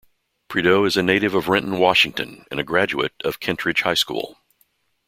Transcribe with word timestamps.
Prideaux 0.47 0.85
is 0.85 0.97
a 0.97 1.03
native 1.03 1.35
of 1.35 1.47
Renton, 1.47 1.77
Washington 1.77 2.43
and 2.49 2.59
a 2.59 2.63
graduate 2.63 3.13
of 3.23 3.39
Kentridge 3.39 3.83
High 3.83 3.93
School. 3.93 4.39